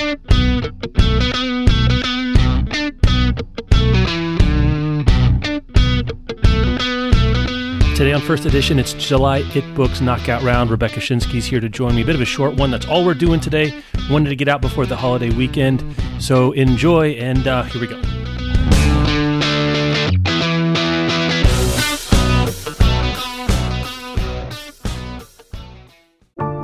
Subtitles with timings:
[0.00, 0.16] Today
[8.14, 10.70] on First Edition, it's July It Books Knockout Round.
[10.70, 12.00] Rebecca Schinsky's here to join me.
[12.00, 12.70] A bit of a short one.
[12.70, 13.78] That's all we're doing today.
[14.10, 15.84] Wanted to get out before the holiday weekend.
[16.18, 18.00] So enjoy, and uh, here we go.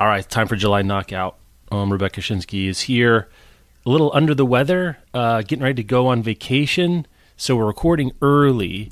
[0.00, 1.36] All right, time for July Knockout.
[1.70, 3.28] Um, Rebecca Schinsky is here.
[3.84, 7.06] A little under the weather, uh, getting ready to go on vacation.
[7.36, 8.90] So we're recording early.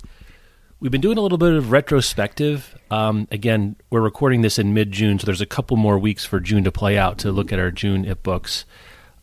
[0.81, 2.79] We've been doing a little bit of retrospective.
[2.91, 6.41] Um, again, we're recording this in mid June, so there's a couple more weeks for
[6.41, 8.67] June to play out to look at our June It books.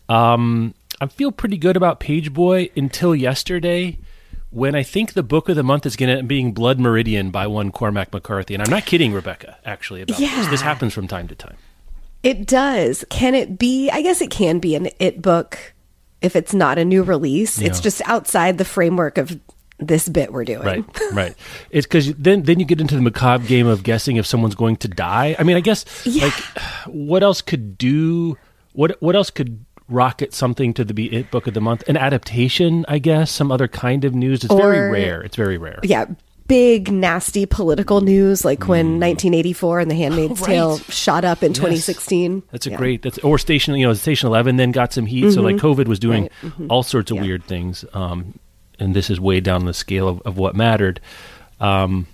[0.09, 3.99] Um, I feel pretty good about Pageboy until yesterday
[4.49, 7.29] when I think the book of the month is going to end being Blood Meridian
[7.29, 8.55] by one Cormac McCarthy.
[8.55, 10.35] And I'm not kidding, Rebecca, actually, about Yeah.
[10.35, 10.47] this.
[10.47, 11.57] This happens from time to time.
[12.25, 13.05] It does.
[13.09, 13.89] Can it be?
[13.91, 15.73] I guess it can be an it book
[16.21, 17.61] if it's not a new release.
[17.61, 19.39] It's just outside the framework of
[19.77, 20.63] this bit we're doing.
[20.63, 21.35] Right, right.
[21.69, 24.77] It's because then then you get into the macabre game of guessing if someone's going
[24.77, 25.35] to die.
[25.37, 26.25] I mean, I guess Yeah.
[26.25, 26.33] like
[26.87, 28.37] what else could do
[28.73, 31.83] what what else could rocket something to the be it book of the month?
[31.87, 34.43] An adaptation, I guess, some other kind of news.
[34.43, 35.21] It's very rare.
[35.21, 35.79] It's very rare.
[35.83, 36.05] Yeah.
[36.47, 41.53] Big, nasty political news like when 1984 and The Handmaid's Oh, Tale shot up in
[41.53, 42.43] 2016.
[42.51, 42.77] That's a Yeah.
[42.77, 43.01] great.
[43.01, 43.73] That's or station.
[43.75, 45.31] You know, Station Eleven then got some heat.
[45.31, 46.31] So like COVID was doing Right.
[46.43, 46.67] Mhm.
[46.69, 47.23] all sorts of Yeah.
[47.23, 47.83] weird things.
[47.93, 48.37] Um,
[48.79, 50.99] and this is way down the scale of, of what mattered.
[51.59, 52.05] Um,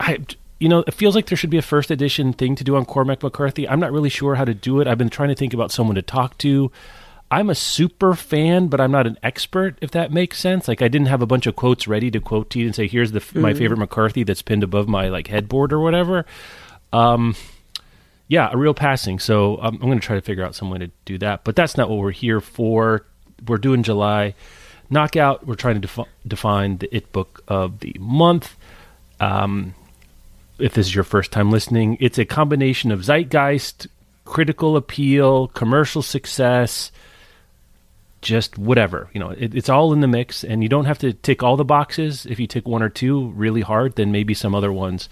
[0.00, 0.18] I,
[0.58, 2.84] you know, it feels like there should be a first edition thing to do on
[2.84, 3.68] Cormac McCarthy.
[3.68, 4.88] I'm not really sure how to do it.
[4.88, 6.72] I've been trying to think about someone to talk to.
[7.30, 9.76] I'm a super fan, but I'm not an expert.
[9.80, 12.50] If that makes sense, like I didn't have a bunch of quotes ready to quote
[12.50, 15.72] to you and say, "Here's the my favorite McCarthy that's pinned above my like headboard
[15.72, 16.24] or whatever."
[16.92, 17.36] Um,
[18.28, 19.18] yeah, a real passing.
[19.18, 21.44] So um, I'm going to try to figure out some way to do that.
[21.44, 23.04] But that's not what we're here for.
[23.46, 24.34] We're doing July
[24.90, 25.46] knockout.
[25.46, 28.56] We're trying to defi- define the it book of the month.
[29.20, 29.74] Um,
[30.58, 33.86] if this is your first time listening, it's a combination of zeitgeist,
[34.24, 36.90] critical appeal, commercial success,
[38.22, 39.08] just whatever.
[39.12, 41.56] You know, it, it's all in the mix, and you don't have to tick all
[41.56, 42.26] the boxes.
[42.26, 45.08] If you tick one or two really hard, then maybe some other ones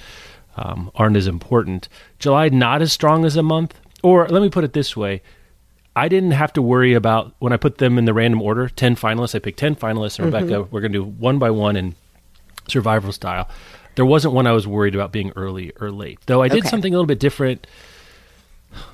[0.57, 1.89] um, aren't as important.
[2.19, 5.23] July not as strong as a month, or let me put it this way:
[5.95, 8.69] I didn't have to worry about when I put them in the random order.
[8.69, 11.77] Ten finalists, I picked ten finalists, and Rebecca, we're going to do one by one
[11.77, 11.95] in
[12.69, 13.49] survival style.
[13.95, 16.43] There wasn't one I was worried about being early or late, though.
[16.43, 16.69] I did Okay.
[16.69, 17.67] something a little bit different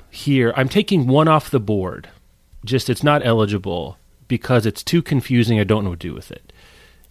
[0.09, 0.53] here.
[0.55, 2.09] I'm taking one off the board.
[2.63, 3.97] Just it's not eligible
[4.37, 5.59] because it's too confusing.
[5.59, 6.51] I don't know what to do with it.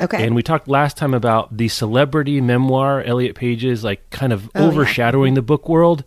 [0.00, 0.26] Okay.
[0.26, 4.60] And we talked last time about the celebrity memoir, Elliot Page's, like kind of Oh,
[4.62, 4.66] yeah.
[4.66, 6.02] overshadowing the book world.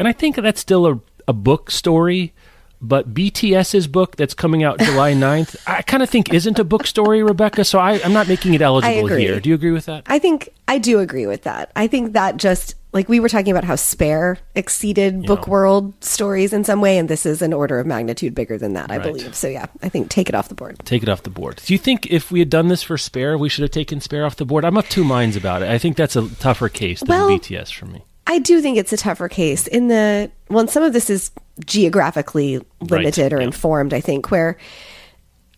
[0.00, 2.34] And I think that's still a, a book story.
[2.80, 6.86] But BTS's book that's coming out July 9th, I kind of think isn't a book
[6.86, 7.64] story, Rebecca.
[7.64, 9.40] So I, I'm not making it eligible here.
[9.40, 10.04] Do you agree with that?
[10.06, 11.72] I think I do agree with that.
[11.74, 16.52] I think that just like we were talking about how Spare exceeded book world stories
[16.52, 19.06] in some way, and this is an order of magnitude bigger than that, I Right.
[19.12, 19.34] believe.
[19.34, 20.78] So yeah, I think take it off the board.
[20.84, 21.60] Take it off the board.
[21.64, 24.24] Do you think if we had done this for Spare, we should have taken Spare
[24.24, 24.64] off the board?
[24.64, 25.68] I'm of two minds about it.
[25.68, 28.04] I think that's a tougher case than Well- BTS for me.
[28.28, 31.30] I do think it's a tougher case in the well, some of this is
[31.64, 33.46] geographically limited or yeah.
[33.46, 34.58] informed, I think, where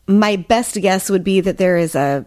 [0.06, 2.26] my best guess would be that there is a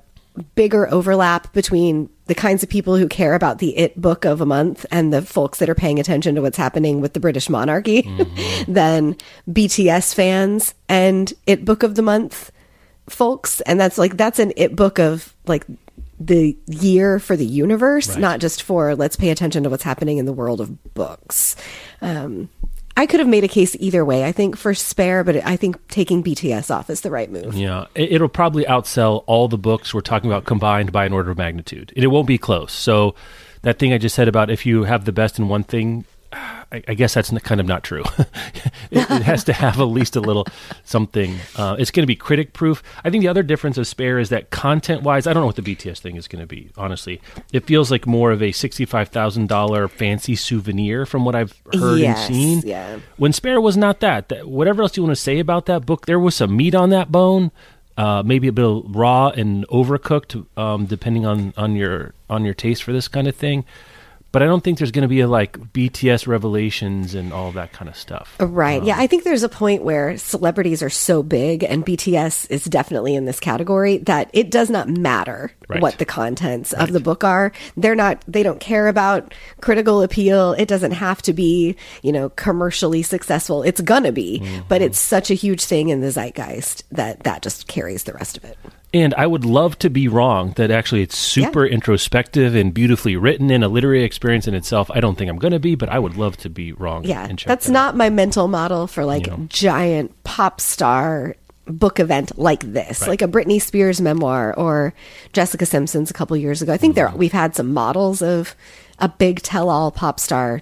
[0.55, 4.45] bigger overlap between the kinds of people who care about the it book of a
[4.45, 8.03] month and the folks that are paying attention to what's happening with the British monarchy
[8.03, 8.71] mm-hmm.
[8.71, 9.15] than
[9.49, 12.51] BTS fans and it book of the month
[13.09, 13.61] folks.
[13.61, 15.65] And that's like that's an it book of like
[16.19, 18.19] the year for the universe Right.
[18.19, 21.55] not just for let's pay attention to what's happening in the world of books
[22.01, 22.49] um
[22.95, 24.23] I could have made a case either way.
[24.23, 27.55] I think for Spare, but I think taking BTS off is the right move.
[27.55, 31.31] Yeah, it, it'll probably outsell all the books we're talking about combined by an order
[31.31, 31.91] of magnitude.
[31.95, 32.71] And it won't be close.
[32.71, 33.15] So
[33.63, 36.83] that thing I just said about if you have the best in one thing, I,
[36.87, 38.03] I guess that's kind of not true.
[38.17, 40.45] it, it has to have at least a little
[40.83, 41.35] something.
[41.55, 42.81] Uh, it's going to be critic proof.
[43.03, 45.55] I think the other difference of Spare is that content wise, I don't know what
[45.55, 46.69] the BTS thing is going to be.
[46.77, 47.21] Honestly,
[47.51, 51.99] it feels like more of a sixty-five thousand dollar fancy souvenir from what I've heard
[51.99, 52.61] Yes, and seen.
[52.65, 52.99] yeah.
[53.17, 54.29] When Spare was not that.
[54.29, 54.47] that.
[54.47, 57.11] Whatever else you want to say about that book, there was some meat on that
[57.11, 57.51] bone.
[57.95, 62.81] Uh, maybe a bit raw and overcooked, um, depending on, on your on your taste
[62.81, 63.63] for this kind of thing.
[64.33, 67.71] But I don't think there's going to be a, like BTS revelations and all that
[67.71, 68.35] kind of stuff.
[68.39, 68.83] Right.
[68.83, 68.95] yeah.
[68.97, 73.25] I think there's a point where celebrities are so big, and BTS is definitely in
[73.25, 75.81] this category, that it does not matter Right.
[75.81, 77.51] what the contents of the book are.
[77.77, 80.53] They're not, they don't care about critical appeal.
[80.53, 83.63] It doesn't have to be, you know, commercially successful.
[83.63, 84.83] It's gonna be, but Mm-hmm.
[84.83, 88.43] it's such a huge thing in the zeitgeist that that just carries the rest of
[88.45, 88.57] it.
[88.93, 93.49] And I would love to be wrong that actually it's super introspective and beautifully written
[93.49, 94.91] and a literary experience in itself.
[94.93, 97.03] I don't think I'm going to be, but I would love to be wrong.
[97.03, 97.25] Yeah.
[97.27, 97.73] That's that out.
[97.73, 99.37] not my mental model for like Yeah.
[99.47, 101.35] giant pop star
[101.65, 103.09] book event like this, Right.
[103.09, 104.93] like a Britney Spears memoir or
[105.31, 106.71] Jessica Simpson's a couple years ago.
[106.73, 107.17] I think there Mm-hmm.
[107.17, 108.55] we've had some models of
[108.99, 110.61] a big tell all pop star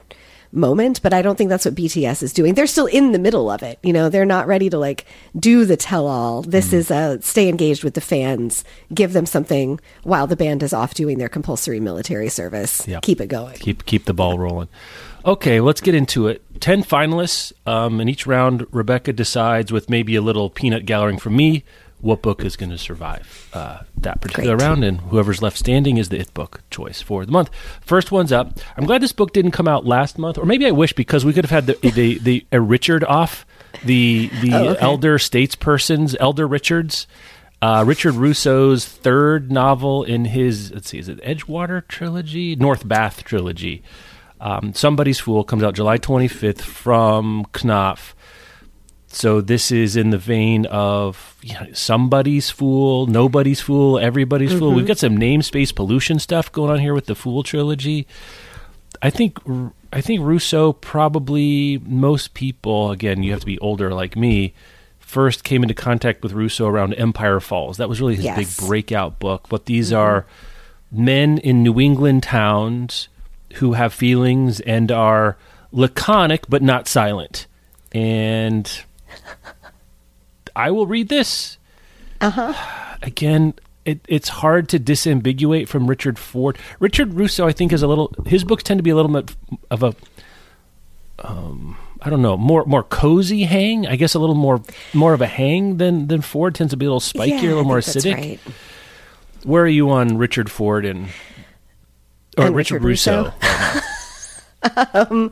[0.52, 2.54] moment, but I don't think that's what BTS is doing.
[2.54, 3.80] They're still in the middle of it.
[3.84, 5.06] You know, they're not ready to like
[5.38, 6.42] do the tell all.
[6.42, 6.76] This Mm-hmm.
[6.76, 8.64] is a stay engaged with the fans,
[8.94, 12.88] give them something while the band is off doing their compulsory military service.
[13.02, 13.58] Keep it going.
[13.58, 14.68] keep keep the ball rolling.
[15.24, 16.42] Okay, let's get into it.
[16.60, 21.36] Ten finalists, um, in each round, Rebecca decides with maybe a little peanut gallery from
[21.36, 21.64] me
[22.02, 24.66] what book is going to survive uh, that particular Great.
[24.68, 27.50] round, and whoever's left standing is the it book choice for the month.
[27.82, 28.60] First one's up.
[28.78, 31.34] I'm glad this book didn't come out last month, or maybe I wish because we
[31.34, 33.46] could have had the the, the uh, Richard off
[33.86, 34.82] the the Oh, okay.
[34.82, 37.08] elder statespersons, Elder Richards.
[37.64, 42.56] Uh, Richard Russo's third novel in his, let's see, is it Edgewater trilogy?
[42.56, 43.84] North Bath trilogy.
[44.40, 48.16] Um, Somebody's Fool comes out July 25th from Knopf.
[49.14, 54.70] So this is in the vein of you know, somebody's fool, nobody's fool, everybody's fool.
[54.70, 54.88] We've mm-hmm.
[54.88, 58.08] got some namespace pollution stuff going on here with the Fool trilogy.
[59.02, 59.38] I think
[59.92, 64.54] I think Russo probably most people again you have to be older like me
[65.00, 67.78] first came into contact with Russo around Empire Falls.
[67.78, 68.38] That was really his Yes.
[68.38, 69.48] big breakout book.
[69.50, 70.00] But these mm-hmm.
[70.00, 70.26] are
[70.90, 73.10] men in New England towns
[73.56, 75.36] who have feelings and are
[75.74, 77.48] laconic but not silent.
[77.92, 78.72] And
[80.56, 81.58] I will read this.
[82.22, 83.54] Again,
[83.86, 86.58] it, it's hard to disambiguate from Richard Ford.
[86.80, 88.14] Richard Russo, I think, is a little.
[88.26, 89.36] His books tend to be a little bit
[89.72, 89.96] of a,
[91.20, 93.88] um, I don't know, more more cozy hang.
[93.88, 94.62] I guess a little more
[94.94, 97.64] more of a hang than than Ford tends to be a little spikier, a little
[97.64, 98.16] more acidic.
[98.16, 98.40] right.
[99.44, 101.08] Where are you on Richard Ford and
[102.38, 103.34] or And Richard, Richard Russo?
[104.64, 105.32] Russo?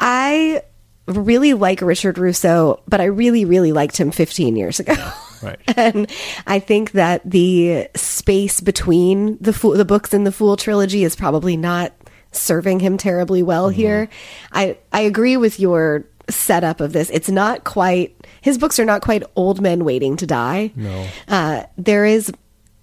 [0.00, 0.62] I
[1.06, 4.94] really like Richard Russo, but I really, really liked him 15 years ago.
[5.42, 5.58] Right.
[5.76, 6.10] and
[6.46, 11.14] I think that the space between the fool, the books in the Fool trilogy is
[11.16, 11.92] probably not
[12.32, 13.76] serving him terribly well Mm-hmm.
[13.80, 14.08] here.
[14.52, 17.10] I I agree with your setup of this.
[17.10, 20.72] It's not quite his books are not quite old men waiting to die.
[20.74, 21.06] No.
[21.28, 22.32] Uh, there is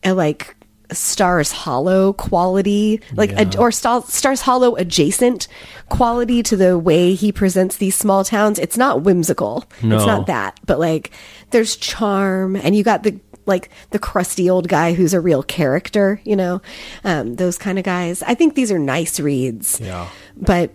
[0.04, 0.56] a like
[0.92, 5.48] Stars Hollow quality, like a, or Star, Stars Hollow adjacent
[5.90, 8.60] quality to the way he presents these small towns.
[8.60, 9.66] It's not whimsical.
[9.82, 9.98] No.
[9.98, 11.12] It's not that, but like
[11.52, 16.22] there's charm, and you got the like the crusty old guy who's a real character.
[16.24, 16.62] You know,
[17.04, 18.22] um, those kind of guys.
[18.24, 19.80] I think these are nice reads.
[19.82, 20.08] Yeah.
[20.36, 20.72] but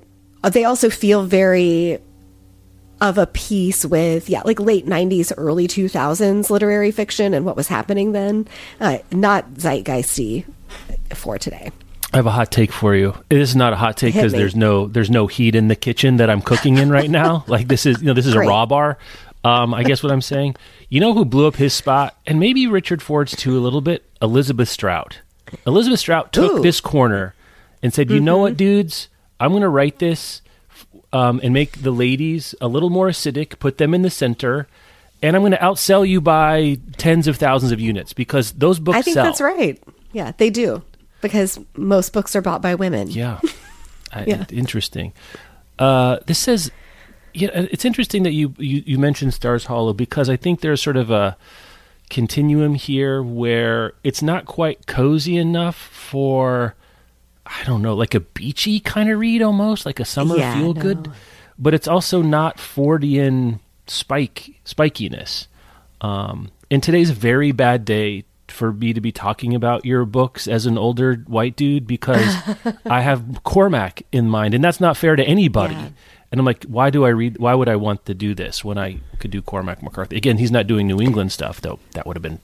[0.52, 1.98] they also feel very
[3.00, 7.68] of a piece with yeah like late 90s early 2000s literary fiction and what was
[7.68, 8.48] happening then
[8.80, 10.44] uh, not zeitgeisty
[11.14, 11.70] for today
[12.12, 13.14] I have a hot take for you.
[13.28, 16.16] It is not a hot take because there's no there's no heat in the kitchen
[16.16, 17.44] that I'm cooking in right now.
[17.48, 18.46] like this is you know this is Great.
[18.46, 18.96] a raw bar.
[19.44, 20.56] Um, I guess what I'm saying.
[20.88, 24.04] You know who blew up his spot, and maybe Richard Ford's too a little bit.
[24.22, 25.20] Elizabeth Strout.
[25.66, 26.54] Elizabeth Strout took Ooh.
[26.54, 26.62] Mm-hmm.
[26.62, 27.34] this corner
[27.82, 29.08] and said, "You know what, dudes?
[29.38, 30.40] I'm going to write this
[31.16, 33.58] um, and make the ladies a little more acidic.
[33.58, 34.66] Put them in the center."
[35.22, 38.98] And I'm going to outsell you by tens of thousands of units because those books
[38.98, 39.24] i think sell.
[39.24, 39.82] that's right
[40.12, 40.82] yeah they do
[41.22, 43.40] because most books are bought by women Yeah.
[44.12, 44.44] I, Yeah.
[44.50, 45.12] Interesting.
[45.78, 46.70] Uh, this says,
[47.34, 50.96] yeah, it's interesting that you, you, you mentioned Stars Hollow because I think there's sort
[50.96, 51.36] of a
[52.08, 56.74] continuum here where it's not quite cozy enough for,
[57.46, 60.74] I don't know, like a beachy kind of read almost, like a summer Yeah, feel
[60.74, 61.10] good.
[61.58, 65.46] but it's also not Fordian spike spikiness.
[66.00, 70.46] Um, and today's a very bad day for me to be talking about your books
[70.48, 72.34] as an older white dude because
[72.86, 75.74] I have Cormac in mind, and that's not fair to anybody.
[75.74, 75.88] Yeah.
[76.32, 77.38] And I'm like, why do I read?
[77.38, 80.16] Why would I want to do this when I could do Cormac McCarthy?
[80.16, 81.78] Again, he's not doing New England stuff, though.
[81.92, 82.40] That would have been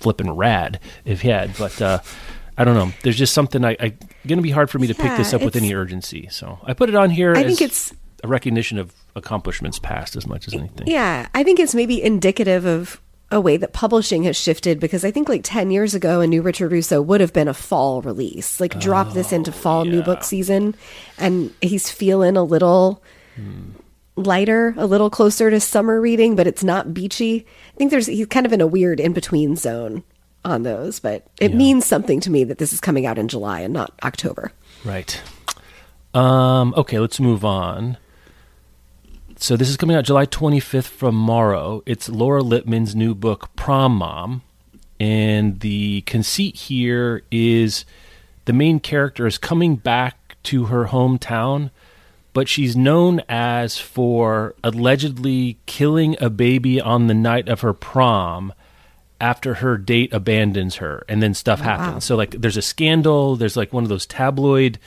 [0.00, 1.56] flipping rad if he had.
[1.56, 1.98] But uh,
[2.62, 2.94] I don't know.
[3.02, 3.88] There's just something I, I
[4.24, 6.28] going to be hard for me to pick this up with any urgency.
[6.30, 7.34] So I put it on here.
[7.34, 7.92] I think it's
[8.22, 10.86] a recognition of accomplishments past as much as anything.
[10.86, 13.00] Yeah, I think it's maybe indicative of
[13.32, 16.40] a way that publishing has shifted because I think like 10 years ago, a new
[16.40, 18.60] Richard Russo would have been a fall release.
[18.60, 20.76] Like, drop this into oh, fall new book season.
[21.18, 23.02] And he's feeling a little
[23.34, 23.70] hmm.
[24.14, 27.44] lighter, a little closer to summer reading, but it's not beachy.
[27.74, 30.04] I think there's, he's kind of in a weird in between zone
[30.44, 33.60] on those, but it means something to me that this is coming out in July
[33.60, 34.52] and not October.
[34.84, 35.20] Right.
[36.14, 37.96] Um, okay, let's move on.
[39.36, 41.82] So this is coming out July 25th from Morrow.
[41.86, 44.42] It's Laura Lippman's new book, Prom Mom.
[45.00, 47.84] And the conceit here is
[48.44, 51.70] the main character is coming back to her hometown,
[52.32, 58.52] but she's known as for allegedly killing a baby on the night of her prom
[59.22, 62.04] after her date abandons her and then stuff happens.
[62.04, 64.80] So like there's a scandal, there's like one of those tabloid,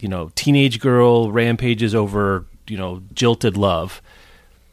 [0.00, 4.02] you know, teenage girl rampages over, you know, jilted love.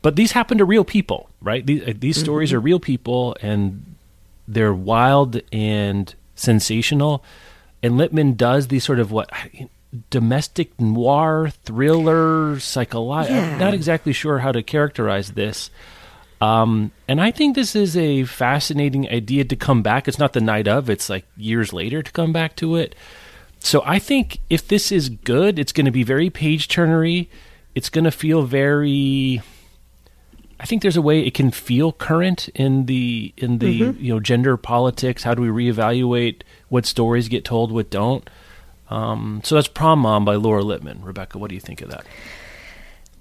[0.02, 1.64] But these happen to real people, right?
[1.64, 3.96] These, uh, these stories are real people and
[4.48, 7.24] they're wild and sensational.
[7.84, 9.30] And Lippman does these sort of what
[10.10, 13.38] domestic noir thriller psychological.
[13.38, 13.58] Yeah.
[13.58, 15.70] Not exactly sure how to characterize this.
[16.40, 20.08] Um, and I think this is a fascinating idea to come back.
[20.08, 22.96] It's not the night of; it's like years later to come back to it.
[23.60, 27.28] So I think if this is good, it's going to be very page turnery.
[27.76, 29.42] It's going to feel very.
[30.60, 34.20] I think there's a way it can feel current in the in the you know
[34.20, 35.24] gender politics.
[35.24, 38.28] How do we reevaluate what stories get told, what don't?
[38.90, 41.04] Um, so that's Prom Mom by Laura Lippman.
[41.04, 42.06] Rebecca, what do you think of that?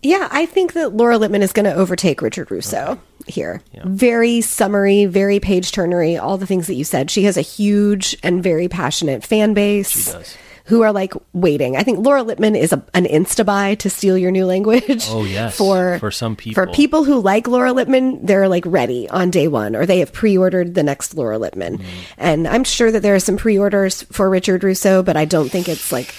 [0.06, 3.60] Yeah, I think that Laura Lippman is going to overtake Richard Russo here.
[3.84, 7.10] Very summary, very page turnery, all the things that you said.
[7.10, 10.06] She has a huge and very passionate fan base.
[10.06, 10.36] She does.
[10.66, 11.76] Who are like waiting.
[11.76, 15.06] I think Laura Lippman is a, an insta buy to steal your new language.
[15.08, 15.56] Oh, yes.
[15.58, 16.64] For For some people.
[16.64, 20.12] For people who like Laura Lippman, they're like ready on day one, or they have
[20.12, 21.78] pre ordered the next Laura Lippman.
[21.78, 22.00] Mm-hmm.
[22.18, 25.48] And I'm sure that there are some pre orders for Richard Russo, but I don't
[25.48, 26.14] think it's like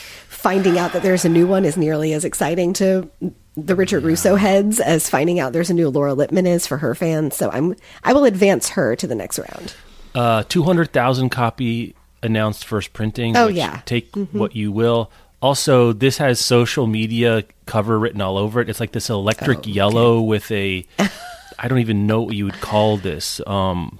[0.48, 3.12] finding out that there's a new one is nearly as exciting to
[3.58, 6.96] the Richard Russo heads as finding out there's a new Laura Lippman is for her
[6.96, 7.36] fans.
[7.36, 9.76] So I'm I will advance her to the next round.
[10.16, 13.36] Uh, 200,000 copy announced first printing.
[13.36, 13.82] Oh, yeah.
[13.84, 15.12] Take what you will.
[15.42, 18.70] Also, this has social media cover written all over it.
[18.70, 20.86] It's like this electric Oh, yellow with a,
[21.60, 23.42] I don't even know what you would call this.
[23.46, 24.00] Um,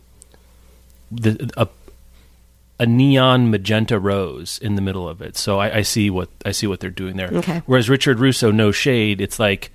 [1.12, 1.68] the a,
[2.80, 5.36] a neon magenta rose in the middle of it.
[5.38, 7.30] So I, I see what I see what they're doing there.
[7.34, 7.62] Okay.
[7.66, 9.72] Whereas Richard Russo, no shade, it's like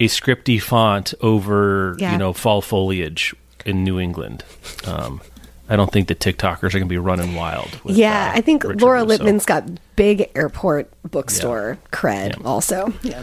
[0.00, 2.12] a scripty font over Yeah.
[2.12, 3.34] you know fall foliage
[3.66, 4.44] in New England.
[4.86, 5.20] Um,
[5.68, 7.78] I don't think the TikTokers are going to be running wild.
[7.84, 9.08] With, yeah, uh, I think Richard Laura Russo.
[9.08, 9.64] Lippman's got
[9.96, 12.46] big airport bookstore cred Yeah.
[12.46, 12.94] also.
[13.02, 13.22] Yeah.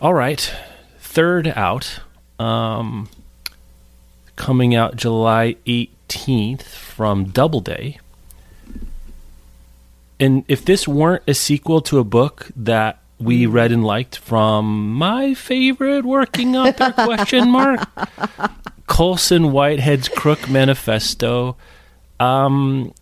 [0.00, 0.52] All right,
[0.98, 2.00] third out,
[2.40, 3.08] um,
[4.34, 8.00] coming out July eighteenth from Doubleday.
[10.18, 14.92] And if this weren't a sequel to a book that we read and liked from
[14.92, 17.88] my favorite working author question mark
[18.86, 21.56] Colson Whitehead's Crook Manifesto.
[22.20, 22.94] Um,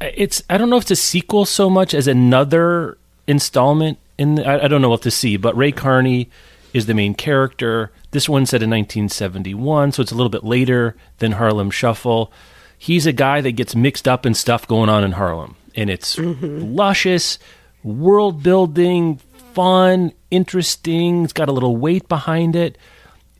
[0.00, 3.98] it's I don't know if it's a sequel so much as another installment.
[4.18, 6.28] In the, I, I don't know what to see, but Ray Carney
[6.72, 7.90] is the main character.
[8.10, 12.32] This one's set in 1971, so it's a little bit later than Harlem Shuffle.
[12.76, 16.18] He's a guy that gets mixed up in stuff going on in Harlem, and it's
[16.18, 17.38] luscious,
[17.82, 19.18] world building,
[19.54, 21.24] fun, interesting.
[21.24, 22.78] It's got a little weight behind it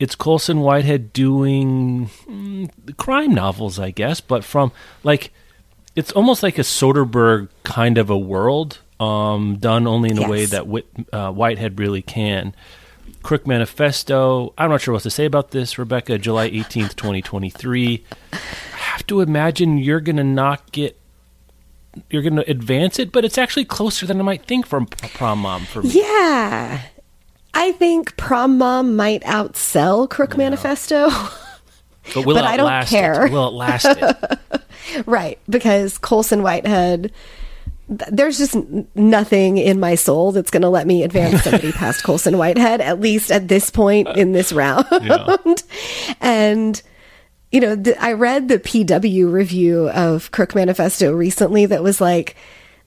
[0.01, 4.73] it's Colson Whitehead doing mm, crime novels, I guess, but from
[5.05, 5.31] like
[5.95, 10.47] it's almost like a Soderbergh kind of a world, um, done only in a way
[10.47, 12.55] that Whit, uh, Whitehead really can.
[13.23, 14.55] Crook Manifesto.
[14.57, 16.17] I'm not sure what to say about this, Rebecca.
[16.17, 18.05] July 18th, 2023.
[18.33, 18.37] I
[18.77, 20.99] have to imagine you're going to not get.
[22.11, 25.41] You're going to advance it, but it's actually closer than I might think from Prom
[25.41, 25.91] Mom for me.
[25.91, 26.83] Yeah.
[27.53, 31.11] I think Prom Mom might outsell Crook Manifesto.
[32.15, 33.27] But will but it I don't last care.
[33.27, 33.33] It?
[33.33, 34.61] Will it last it?
[35.07, 35.39] right.
[35.49, 37.13] Because Colson Whitehead
[37.89, 41.73] th- there's just n- nothing in my soul that's going to let me advance somebody
[41.73, 44.87] past Colson Whitehead, at least at this point in this round.
[46.21, 46.83] and,
[47.53, 52.37] you know, th- I read the PW review of Crook Manifesto recently that was like,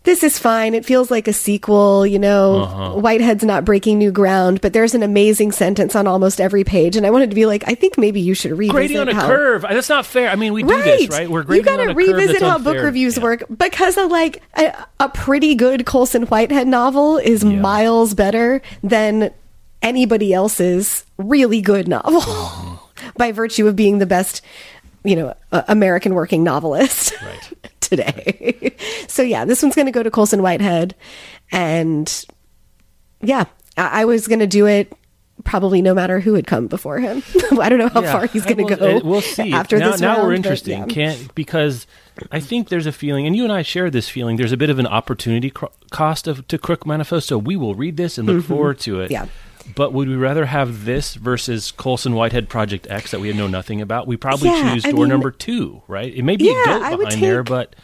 [0.03, 0.73] this is fine.
[0.73, 2.63] It feels like a sequel, you know.
[2.63, 2.99] Uh-huh.
[2.99, 6.97] Whitehead's not breaking new ground, but there's an amazing sentence on almost every page.
[6.97, 9.13] And I wanted to be like, I think maybe you should revisit Grading on a
[9.15, 9.61] how- curve.
[9.61, 10.29] That's not fair.
[10.29, 11.29] I mean, we do this, right?
[11.29, 13.23] We're you grading on a curve revisit how book reviews Yeah.
[13.23, 17.61] work because a like a, a pretty good Colson Whitehead novel is Yeah.
[17.61, 19.31] miles better than
[19.81, 22.72] anybody else's really good novel Mm-hmm.
[23.17, 24.41] By virtue of being the best,
[25.03, 27.71] you know, uh, American working novelist Right.
[27.81, 28.75] today.
[29.07, 30.95] so yeah, this one's going to go to Colson Whitehead,
[31.51, 32.25] and
[33.21, 33.45] yeah,
[33.77, 34.91] I, I was going to do it.
[35.45, 37.23] Probably no matter who had come before him.
[37.59, 39.01] I don't know how Yeah, far he's going to go.
[39.03, 39.51] We'll see.
[39.51, 39.99] after now, this.
[39.99, 40.69] now round, we're but interested.
[40.69, 40.85] yeah.
[40.85, 41.87] Can't because
[42.31, 44.37] I think there's a feeling, and you and I share this feeling.
[44.37, 47.35] There's a bit of an opportunity cro- cost of to Crook Manifesto.
[47.35, 49.05] So we will read this and look forward to it.
[49.05, 49.11] Mm-hmm.
[49.11, 49.25] Yeah.
[49.75, 53.81] But would we rather have this versus Colson Whitehead Project X that we know nothing
[53.81, 54.07] about?
[54.07, 56.13] We probably Yeah, choose I door mean- number two, right?
[56.13, 57.75] It may be Yeah, a goat behind there, but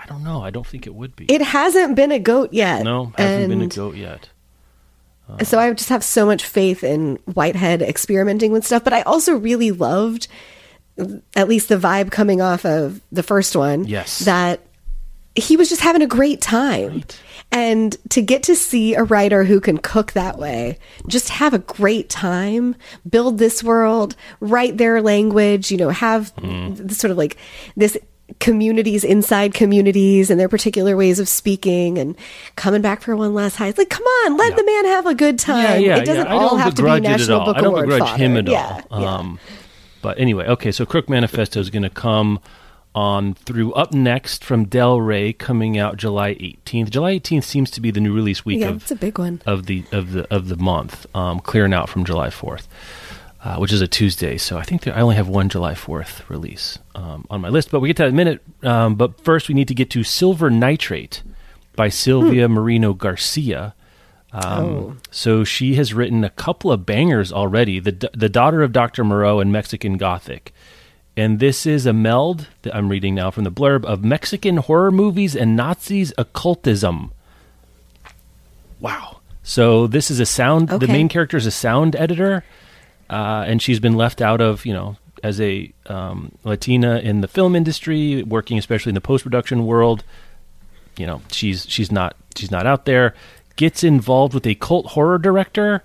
[0.00, 0.42] I don't know.
[0.42, 1.24] I don't think it would be.
[1.26, 2.82] It hasn't been a goat yet.
[2.84, 4.28] no, hasn't been a goat yet.
[5.42, 8.84] So I just have so much faith in Whitehead experimenting with stuff.
[8.84, 10.28] But I also really loved,
[11.34, 13.84] at least the vibe coming off of the first one.
[13.86, 14.20] Yes.
[14.20, 14.60] That
[15.34, 16.92] he was just having a great time.
[16.92, 17.20] Right.
[17.56, 21.60] And to get to see a writer who can cook that way, just have a
[21.60, 22.74] great time,
[23.08, 27.36] build this world, write their language, you know, have this sort of like
[27.76, 27.96] this
[28.40, 32.16] communities inside communities and their particular ways of speaking and
[32.56, 33.68] coming back for one last high.
[33.68, 34.56] It's like, come on, let Yeah.
[34.56, 35.62] the man have a good time.
[35.62, 36.26] Yeah, yeah, it doesn't.
[36.26, 37.44] All have to be begrudge it at National.
[37.44, 38.22] Book I don't begrudge fodder.
[38.24, 38.48] him at
[38.90, 39.04] all.
[39.04, 39.38] Um,
[40.02, 40.72] but anyway, okay.
[40.72, 42.40] So Crook Manifesto is going to come
[42.94, 46.90] on through up next from Del Rey, coming out July 18th.
[46.90, 49.42] July 18th seems to be the new release week yeah, of it's a big one.
[49.46, 52.66] of the of the of the month, um, clearing out from July 4th,
[53.42, 54.36] uh, which is a Tuesday.
[54.36, 57.70] So I think there, I only have one July 4th release um, on my list,
[57.70, 58.42] but we get to that in a minute.
[58.62, 61.22] Um, but first, we need to get to Silver Nitrate
[61.74, 63.74] by Silvia Moreno-Garcia.
[64.32, 67.78] Um, So she has written a couple of bangers already.
[67.80, 69.04] The the daughter of Dr.
[69.04, 70.52] Moreau and Mexican Gothic.
[71.16, 74.90] And this is a meld that I'm reading now from the blurb of Mexican horror
[74.90, 77.12] movies and Nazis occultism.
[78.80, 79.20] Wow.
[79.44, 80.70] So this is a sound.
[80.70, 82.42] The main character is a sound editor,
[83.10, 87.28] uh, and she's been left out of you know as a um, Latina in the
[87.28, 90.02] film industry, working especially in the post production world.
[90.96, 93.14] You know, she's she's not she's not out there.
[93.56, 95.84] Gets involved with a cult horror director,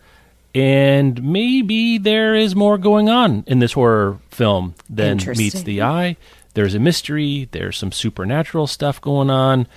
[0.55, 6.17] and maybe there is more going on in this horror film than meets the eye.
[6.55, 7.47] There's a mystery.
[7.51, 9.67] There's some supernatural stuff going on.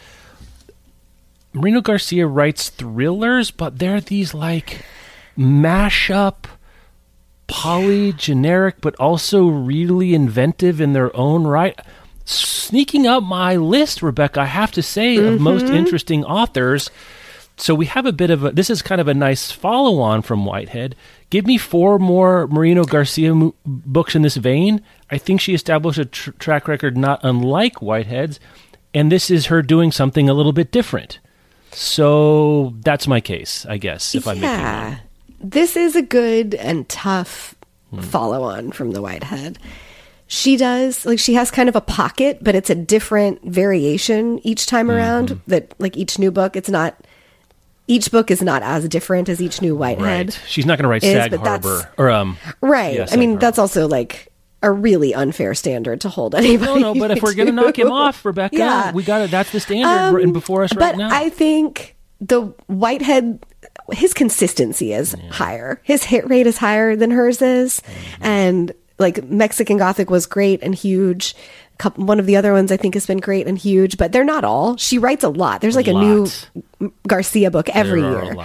[1.52, 4.84] Moreno-Garcia writes thrillers, but they're these like
[5.36, 6.44] mashup,
[7.46, 11.78] polygeneric, but also really inventive in their own right.
[12.24, 15.74] Sneaking up my list, Rebecca, I have to say, of most mm-hmm.
[15.74, 16.90] interesting authors.
[17.62, 18.50] So we have a bit of a.
[18.50, 20.96] This is kind of a nice follow on from Whitehead.
[21.30, 24.82] Give me four more Moreno-Garcia mo- books in this vein.
[25.10, 28.40] I think she established a tr- track record not unlike Whitehead's,
[28.92, 31.20] and this is her doing something a little bit different.
[31.70, 34.88] So that's my case, I guess, if I'm making yeah.
[34.88, 34.98] one.
[35.40, 37.54] This is a good and tough
[37.90, 38.00] Hmm.
[38.00, 39.58] follow on from the Whitehead.
[40.26, 44.64] She does like she has kind of a pocket, but it's a different variation each
[44.66, 44.96] time Mm-hmm.
[44.96, 45.40] around.
[45.46, 46.96] That like each new book, it's not
[47.86, 50.26] each book is not as different as each new Whitehead.
[50.28, 50.40] Right.
[50.46, 52.36] She's not going to write is, Sag Harbor or um.
[52.60, 52.94] Right.
[52.96, 53.40] Yeah, I mean, Harbor.
[53.40, 54.28] that's also like
[54.62, 56.80] a really unfair standard to hold anybody.
[56.80, 58.92] No, no, but if we're going to knock him off, Rebecca, Yeah.
[58.92, 61.08] we got to That's the standard Um, before us right but now.
[61.10, 63.44] I think the Whitehead,
[63.90, 65.80] his consistency is higher.
[65.82, 68.24] His hit rate is higher than hers is, Mm-hmm.
[68.24, 71.34] and like Mexican Gothic was great and huge.
[71.82, 74.22] Couple, one of the other ones I think has been great and huge, but they're
[74.24, 74.76] not all.
[74.76, 75.60] She writes a lot.
[75.60, 76.28] There's like a new
[77.08, 78.36] Garcia book every a year.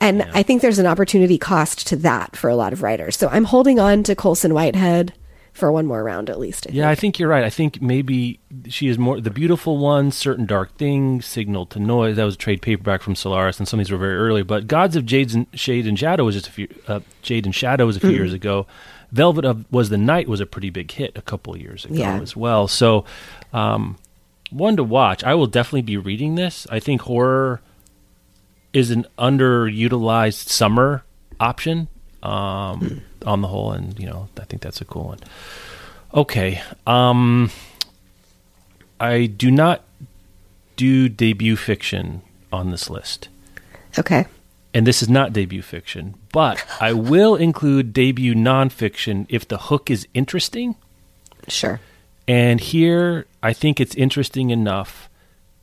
[0.00, 0.30] And Yeah.
[0.34, 3.16] I think there's an opportunity cost to that for a lot of writers.
[3.16, 5.12] So I'm holding on to Colson Whitehead
[5.52, 6.66] for one more round at least.
[6.68, 7.44] I Yeah, I think you're right.
[7.44, 12.16] I think maybe she is more the beautiful one, certain dark things, signal to noise.
[12.16, 14.42] That was a trade paperback from Solaris, and some of these were very early.
[14.42, 16.68] But Gods of Jades and Shade and Shadow was just a few.
[16.88, 18.16] Uh, Jade and Shadow was a few Mm.
[18.16, 18.66] years ago.
[19.12, 22.18] Velvet of was the Night was a pretty big hit a couple years ago Yeah.
[22.20, 22.66] as well.
[22.66, 23.04] So,
[23.52, 23.96] um,
[24.50, 25.22] one to watch.
[25.22, 26.66] I will definitely be reading this.
[26.70, 27.60] I think horror
[28.72, 31.04] is an underutilized summer
[31.38, 31.88] option
[32.22, 35.18] um, on the whole, and you know I think that's a cool one.
[36.14, 37.50] Okay, um,
[39.00, 39.82] I do not
[40.76, 42.22] do debut fiction
[42.52, 43.28] on this list.
[43.98, 44.26] Okay.
[44.74, 49.90] And this is not debut fiction, but I will include debut nonfiction if the hook
[49.90, 50.76] is interesting.
[51.46, 51.80] Sure.
[52.26, 55.08] And here, I think it's interesting enough,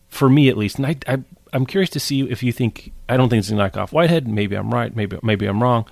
[0.08, 0.77] for me at least.
[0.77, 1.19] And I, I,
[1.51, 3.91] I'm curious to see if you think, I don't think it's going to knock off
[3.91, 4.27] Whitehead.
[4.27, 4.95] Maybe I'm right.
[4.95, 5.86] Maybe, maybe I'm wrong.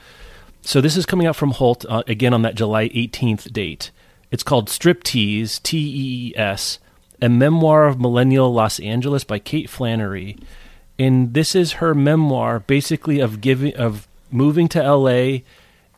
[0.61, 3.91] So this is coming out from Holt, uh, again on that July 18th date.
[4.29, 6.79] It's called Strip Tees, T E E S,
[7.21, 10.37] a memoir of millennial Los Angeles by Kate Flannery.
[10.99, 15.39] And this is her memoir basically of giving of moving to LA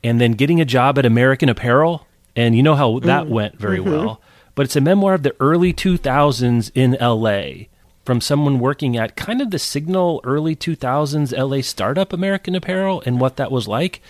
[0.03, 2.07] and then getting a job at American Apparel.
[2.35, 3.03] And you know how mm.
[3.03, 3.91] that went very mm-hmm.
[3.91, 4.21] well.
[4.55, 7.67] But it's a memoir of the early 2000s in LA
[8.05, 13.21] from someone working at kind of the signal early 2000s LA startup American Apparel and
[13.21, 14.01] what that was like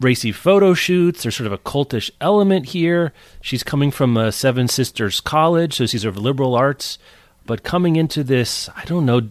[0.00, 1.22] racy photo shoots.
[1.22, 3.12] There's sort of a cultish element here.
[3.40, 6.98] She's coming from a Seven Sisters college, so she's of liberal arts,
[7.46, 9.30] but coming into this, I don't know,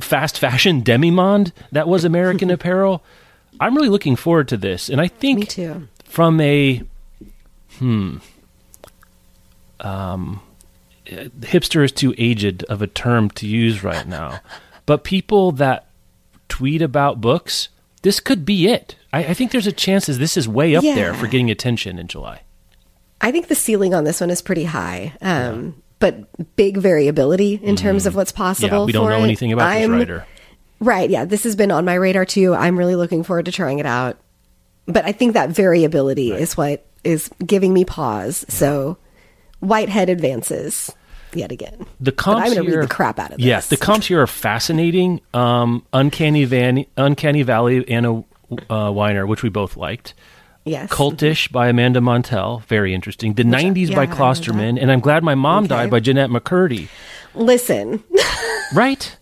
[0.00, 3.02] fast fashion demimonde that was American Apparel.
[3.60, 5.54] I'm really looking forward to this, and I think
[6.04, 6.82] from a
[7.78, 8.18] hmm
[9.80, 10.40] um
[11.06, 14.40] hipster is too aged of a term to use right now.
[14.84, 15.86] But people that
[16.48, 17.68] tweet about books
[18.02, 18.96] this could be it.
[19.12, 21.98] I, I think there's a chance that this is way up there for getting attention
[21.98, 22.42] in july.
[23.20, 25.14] I think the ceiling on this one is pretty high.
[25.20, 28.68] Um, But big variability in terms of what's possible.
[28.68, 28.76] Mm-hmm.
[28.76, 29.22] yeah we don't know it.
[29.22, 30.26] anything about I'm- this writer
[30.80, 31.08] Right.
[31.08, 31.24] Yeah.
[31.24, 32.54] This has been on my radar too.
[32.54, 34.18] I'm really looking forward to trying it out.
[34.86, 38.44] But I think that variability is what is giving me pause.
[38.48, 38.98] So
[39.60, 40.90] Whitehead advances
[41.34, 41.86] yet again.
[42.00, 43.46] the comps I'm going to here, read the crap out of this.
[43.46, 45.20] Yes, the comps here are fascinating.
[45.32, 48.24] Um, Uncanny Van, Uncanny Valley, Anna
[48.68, 50.14] uh, Wiener, which we both liked.
[50.64, 50.90] Yes.
[50.90, 53.34] Cultish by Amanda Montell, very interesting.
[53.34, 55.68] The '90s yeah, by Klosterman, and I'm glad my mom Okay.
[55.74, 56.88] died by Jennette McCurdy.
[57.34, 58.02] Listen,
[58.74, 59.16] Right?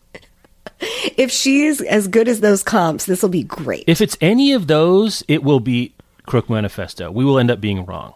[1.16, 3.85] if she's as good as those comps, this will be great.
[3.87, 5.94] If it's any of those, it will be
[6.26, 7.11] Crook Manifesto.
[7.11, 8.14] We will end up being wrong.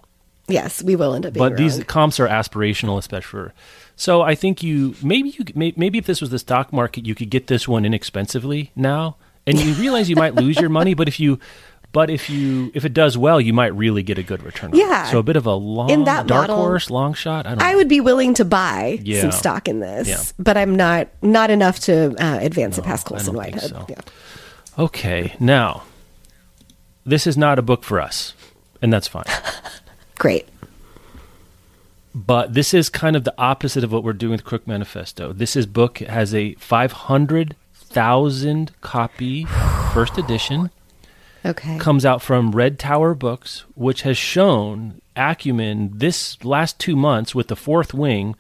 [0.48, 1.52] yes, we will end up being wrong.
[1.52, 3.54] but these comps are aspirational, especially for.
[3.96, 7.30] So I think you maybe you maybe if this was the stock market, you could
[7.30, 11.18] get this one inexpensively now, and you realize you might lose your money, but if
[11.18, 11.38] you.
[11.94, 14.72] But if you if it does well, you might really get a good return.
[14.72, 14.80] on it.
[14.80, 15.04] Yeah.
[15.11, 17.46] So a bit of a long In that dark model, horse, long shot.
[17.46, 17.62] I don't.
[17.62, 19.20] I would be willing to buy Yeah.
[19.22, 20.20] some stock in this, Yeah.
[20.38, 23.62] but I'm not not enough to uh, advance it past Colson Whitehead.
[23.70, 23.87] so.
[23.88, 24.00] Yeah.
[24.76, 25.85] Okay, now
[27.07, 28.35] this is not a book for us,
[28.83, 29.24] and that's fine.
[30.18, 30.48] Great.
[32.14, 35.33] but this is kind of the opposite of what we're doing with Crook Manifesto.
[35.33, 39.44] This is book has a five hundred thousand copy
[39.92, 40.70] first edition.
[41.44, 41.78] Okay.
[41.78, 47.48] Comes out from Red Tower Books, which has shown acumen this last two months with
[47.48, 48.35] the fourth wing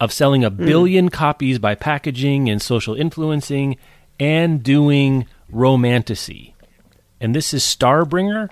[0.00, 0.64] of selling a hmm.
[0.64, 3.76] billion copies by packaging and social influencing
[4.18, 6.54] and doing romantasy.
[7.20, 8.48] And this is Starbringer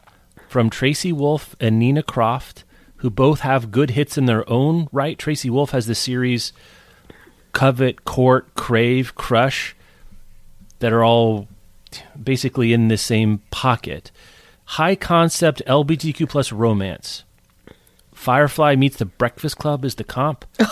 [0.48, 2.64] from Tracy Wolff and Nina Croft,
[2.96, 5.18] who both have good hits in their own right.
[5.18, 6.52] Tracy Wolff has the series
[7.52, 9.74] Covet, Court, Crave, Crush
[10.78, 11.48] that are all
[12.22, 14.10] basically in the same pocket.
[14.64, 17.24] High concept LGBTQ plus romance.
[18.12, 20.44] Firefly meets the Breakfast Club is the comp.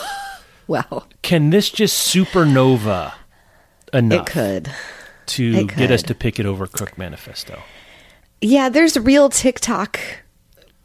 [0.69, 3.13] Well, Can this just supernova
[3.93, 4.71] enough it could.
[5.27, 7.63] to It get us to pick it over Crook Manifesto?
[8.41, 10.01] Yeah, there's real TikTok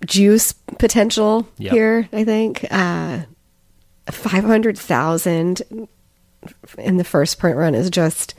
[0.05, 1.73] juice potential Yep.
[1.73, 2.63] here, I think.
[2.69, 3.21] Uh
[4.11, 5.61] 500,000
[6.77, 8.33] in the first print run is just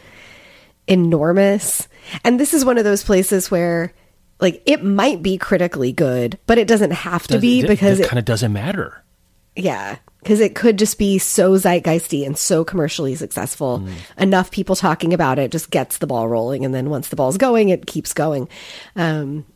[0.87, 1.89] enormous.
[2.25, 3.93] And this is one of those places where
[4.41, 8.09] like it might be critically good, but it doesn't have to be because it it,
[8.09, 9.03] kind of doesn't matter.
[9.55, 13.81] yeah, because it could just be so zeitgeisty and so commercially successful.
[13.81, 13.93] Mm.
[14.19, 17.39] Enough people talking about it just gets the ball rolling, and then once the ball's
[17.39, 18.49] going, it keeps going.
[18.97, 19.47] Um,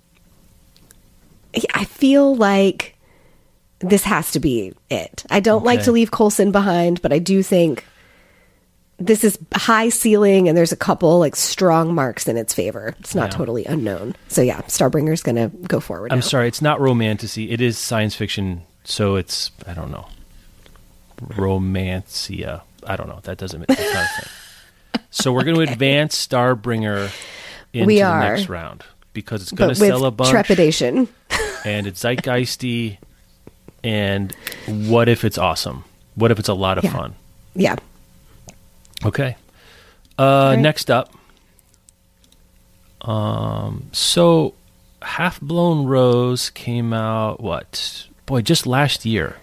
[1.74, 2.96] I feel like
[3.80, 5.24] this has to be it.
[5.30, 7.84] I don't like to leave Colson behind, but I do think
[8.98, 12.94] this is high ceiling, and there's a couple like strong marks in its favor.
[13.00, 13.36] It's not Yeah.
[13.38, 14.16] totally unknown.
[14.28, 16.12] So yeah, Starbringer's gonna go forward.
[16.12, 16.24] I'm now.
[16.24, 17.50] sorry, it's not romantasy.
[17.50, 20.06] It is science fiction, so it's I don't know.
[21.20, 22.62] Romancia.
[22.86, 23.20] I don't know.
[23.24, 23.86] That doesn't a thing.
[25.10, 27.10] So we're going to advance Starbringer
[27.72, 31.08] into We the next round because it's going to sell a bunch trepidation.
[31.64, 32.98] and it's zeitgeisty
[33.82, 34.34] and
[34.66, 35.84] what if it's awesome?
[36.16, 36.92] What if it's a lot of Yeah.
[36.92, 37.14] fun?
[37.54, 37.76] Yeah.
[39.06, 39.36] Okay.
[40.18, 40.58] Uh, right.
[40.60, 41.12] Next up,
[43.02, 44.54] um, so
[45.02, 48.06] Half Blown Rose came out what?
[48.24, 49.36] Boy, just last year,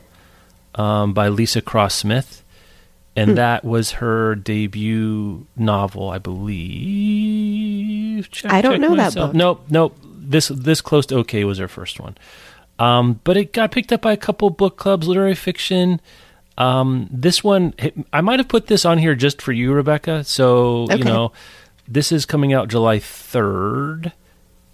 [0.75, 2.43] um, by Leesa Cross-Smith,
[3.15, 6.17] and that was her debut novel, I
[7.13, 8.29] believe.
[8.31, 9.33] Check- I don't know that book.
[9.33, 9.95] Nope, nope.
[10.25, 12.17] This this close to okay was her first one,
[12.79, 16.01] um, but it got picked up by a couple book clubs, literary fiction.
[16.57, 17.73] Um, this one,
[18.11, 20.23] I might have put this on here just for you, Rebecca.
[20.23, 20.97] So Okay.
[20.97, 21.31] you know,
[21.87, 24.11] this is coming out July third.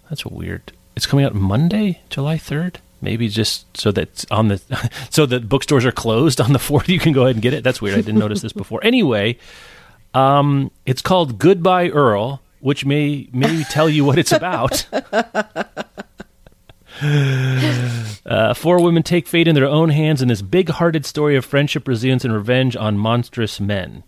[0.08, 0.72] That's weird.
[0.96, 2.80] It's coming out Monday, July third.
[3.02, 4.60] Maybe just so that on the
[5.10, 7.64] so that bookstores are closed on the fourth, you can go ahead and get it.
[7.64, 7.94] That's weird.
[7.96, 8.80] I didn't notice this before.
[8.84, 9.38] Anyway,
[10.12, 14.84] um, it's called Goodbye Earl, which may may tell you what it's about.
[18.26, 21.88] Uh, four women take fate in their own hands in this big-hearted story of friendship,
[21.88, 24.04] resilience, and revenge on monstrous men.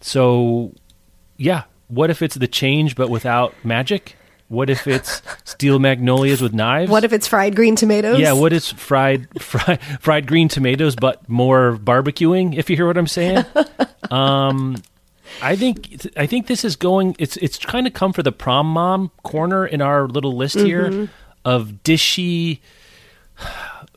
[0.00, 0.74] So,
[1.38, 4.16] yeah, what if it's the change but without magic?
[4.48, 6.90] What if it's steel magnolias with knives?
[6.90, 8.18] What if it's fried green tomatoes?
[8.18, 12.98] Yeah, what is fried fried fried green tomatoes but more barbecuing, if you hear what
[12.98, 13.44] I'm saying?
[14.10, 14.76] um
[15.40, 18.66] I think I think this is going it's it's kind of come for the prom
[18.66, 21.08] mom corner in our little list here
[21.44, 22.60] of dishy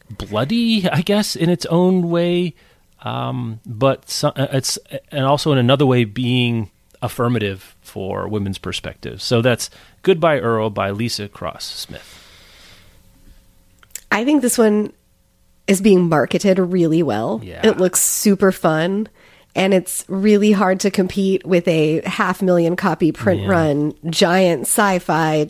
[0.09, 2.55] bloody, I guess in its own way.
[3.03, 4.77] Um but uh, it's
[5.11, 9.23] and also in another way being affirmative for women's perspectives.
[9.23, 9.69] So that's
[10.01, 12.21] Goodbye Earl by Leesa Cross-Smith.
[14.11, 14.93] I think this one
[15.67, 17.41] is being marketed really well.
[17.43, 17.65] Yeah.
[17.67, 19.09] It looks super fun.
[19.57, 23.47] And it's really hard to compete with a half million copy print Yeah.
[23.47, 25.49] run giant sci fi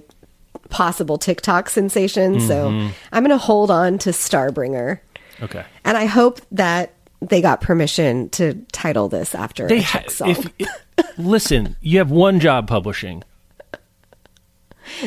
[0.69, 2.39] possible TikTok sensation.
[2.41, 2.91] So Mm-hmm.
[3.11, 4.99] I'm going to hold on to Starbringer.
[5.41, 5.63] Okay.
[5.83, 10.29] And I hope that they got permission to title this after they a ha- song.
[10.29, 13.23] if, i- listen you have one job publishing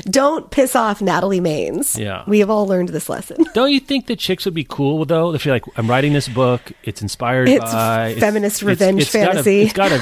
[0.04, 1.96] Don't piss off Natalie Maines.
[1.98, 2.24] Yeah.
[2.26, 3.44] We have all learned this lesson.
[3.54, 6.28] don't you think that chicks would be cool though if you're like i'm writing this
[6.28, 9.60] book it's inspired It's by feminist revenge got a- fantasy.
[9.62, 9.98] it's got a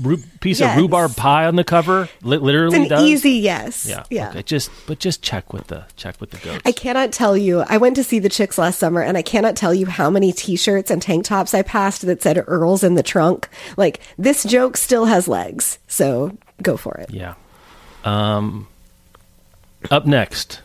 [0.00, 0.74] ru- piece Yes.
[0.76, 3.04] of rhubarb pie on the cover li- literally It's an does.
[3.08, 3.86] easy yes.
[3.86, 4.30] yeah Yeah.
[4.30, 7.60] okay just but just check with the check with the goats I cannot tell you.
[7.68, 10.32] I went to see the chicks last summer and I cannot tell you how many
[10.32, 13.48] t-shirts and tank tops I passed that said Earl's in the trunk.
[13.76, 15.78] Like this joke still has legs.
[15.88, 17.10] So go for it.
[17.10, 17.34] Yeah.
[18.04, 18.68] Um,
[19.90, 20.60] up next,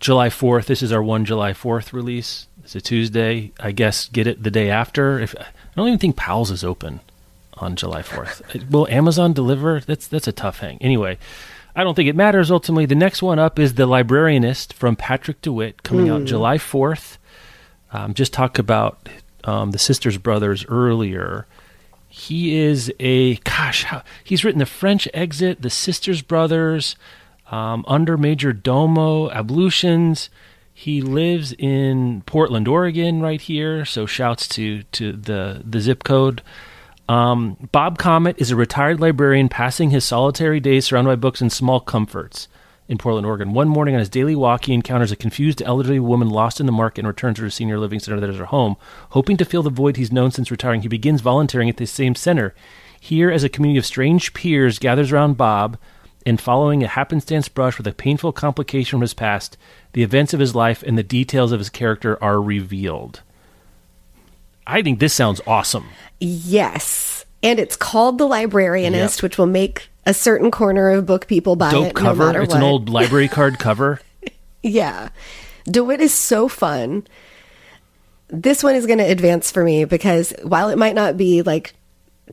[0.00, 0.66] July 4th.
[0.66, 2.46] This is our one July 4th release.
[2.62, 3.52] It's a Tuesday.
[3.58, 5.18] I guess get it the day after.
[5.18, 7.00] If I don't even think Powell's is open
[7.60, 8.70] on July 4th.
[8.70, 9.80] Will Amazon deliver?
[9.80, 10.78] That's that's a tough hang.
[10.80, 11.18] Anyway,
[11.76, 12.86] I don't think it matters ultimately.
[12.86, 17.18] The next one up is The Librarianist from Patrick DeWitt coming out July 4th.
[17.92, 19.08] Um, just talk about
[19.44, 21.46] um, the Sisters Brothers earlier.
[22.08, 23.84] He is a gosh.
[23.84, 26.96] How, he's written the French Exit, the Sisters Brothers,
[27.50, 30.30] um, Under Major Domo, Ablutions.
[30.72, 33.84] He lives in Portland, Oregon, right here.
[33.84, 36.42] So shouts to to the the zip code.
[37.08, 41.50] Um, Bob Comet is a retired librarian passing his solitary days surrounded by books and
[41.50, 42.48] small comforts
[42.86, 43.54] in Portland, Oregon.
[43.54, 46.72] One morning on his daily walk, he encounters a confused elderly woman lost in the
[46.72, 48.76] market and returns to her senior living center that is her home.
[49.10, 52.14] Hoping to fill the void he's known since retiring, he begins volunteering at the same
[52.14, 52.54] center.
[53.00, 55.78] Here, as a community of strange peers gathers around Bob,
[56.26, 59.56] and following a happenstance brush with a painful complication from his past,
[59.92, 63.22] the events of his life and the details of his character are revealed.
[64.68, 65.88] I think this sounds awesome.
[66.20, 67.24] Yes.
[67.42, 69.22] And it's called The Librarianist, Yep.
[69.22, 72.26] which will make a certain corner of book people buy Dope it no cover.
[72.26, 72.58] matter it's what.
[72.62, 74.00] an old library card cover.
[74.62, 75.10] Yeah.
[75.64, 77.06] DeWitt is so fun.
[78.28, 81.74] This one is going to advance for me because while it might not be like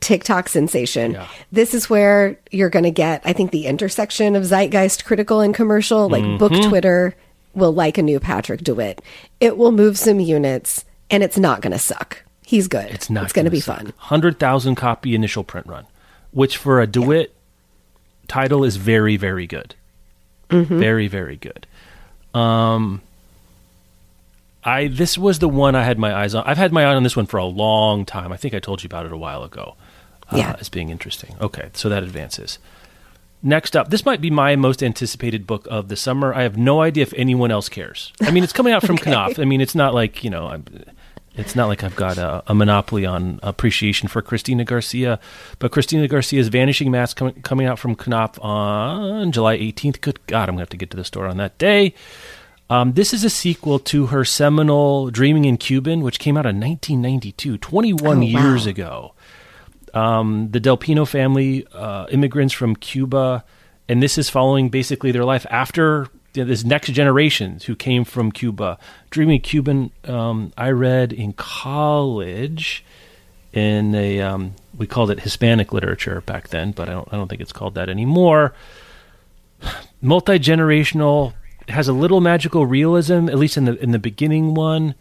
[0.02, 1.28] TikTok sensation, Yeah.
[1.52, 5.54] this is where you're going to get, I think, the intersection of zeitgeist, critical, and
[5.54, 6.10] commercial.
[6.10, 6.70] Like book Mm-hmm.
[6.70, 7.16] Twitter
[7.54, 9.02] will like a new Patrick DeWitt.
[9.40, 12.24] It will move some units and it's not going to suck.
[12.46, 12.86] He's good.
[12.92, 13.24] It's not.
[13.26, 13.78] It's going to be suck.
[13.78, 13.94] fun.
[13.98, 15.86] Hundred thousand copy initial print run,
[16.32, 17.34] which for a Dewitt
[18.28, 19.76] title is very very good.
[20.50, 20.78] Mm-hmm.
[20.80, 21.66] Very very good.
[22.34, 23.02] Um,
[24.64, 26.44] I this was the one I had my eyes on.
[26.46, 28.32] I've had my eye on this one for a long time.
[28.32, 29.76] I think I told you about it a while ago.
[30.32, 30.56] Uh, Yeah.
[30.60, 31.36] as being interesting.
[31.40, 32.58] Okay, so that advances.
[33.44, 36.34] Next up, this might be my most anticipated book of the summer.
[36.34, 38.12] I have no idea if anyone else cares.
[38.22, 39.38] I mean, it's coming out from Knopf.
[39.38, 40.66] I mean, it's not like you know, I'm,
[41.38, 45.20] it's not like I've got a, a monopoly on appreciation for Cristina Garcia.
[45.60, 50.02] But Cristina Garcia's Vanishing Maps coming coming out from Knopf on July 18th.
[50.02, 51.94] Good God, I'm gonna have to get to the store on that day.
[52.70, 56.60] Um, this is a sequel to her seminal Dreaming in Cuban, which came out in
[56.60, 58.22] 1992, 21 Oh, wow.
[58.26, 59.14] years ago
[59.94, 63.46] um, the Del Pino family, uh, immigrants from Cuba,
[63.88, 66.08] and this is following basically their life after
[66.44, 68.78] this next generations who came from Cuba.
[69.10, 72.84] Dreaming Cuban, um, I read in college.
[73.54, 77.28] in a um, we called it Hispanic literature back then, but I don't I don't
[77.28, 78.54] think it's called that anymore.
[80.02, 81.34] Multi generational
[81.70, 84.96] has a little magical realism, at least in the in the beginning one.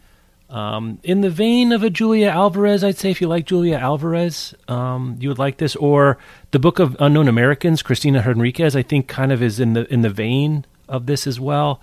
[0.47, 4.53] Um, in the vein of a Julia Alvarez, I'd say if you like Julia Alvarez,
[4.67, 5.75] um, you would like this.
[5.75, 6.19] Or
[6.51, 10.01] the Book of Unknown Americans, Cristina Henriquez, I think kind of is in the in
[10.01, 11.81] the vein of this as well.